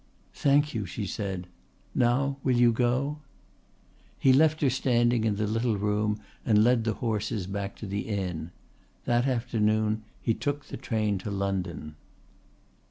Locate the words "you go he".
2.55-4.33